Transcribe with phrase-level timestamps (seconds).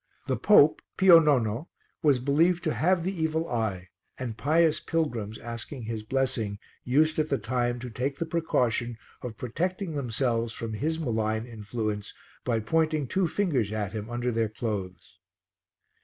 [0.25, 1.69] The pope, Pio Nono,
[2.01, 7.29] was believed to have the evil eye, and pious pilgrims asking his blessing used, at
[7.29, 12.59] the same time, to take the precaution of protecting themselves from his malign influence by
[12.61, 15.19] pointing two fingers at him under their clothes.